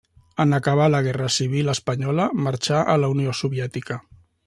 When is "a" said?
2.95-2.97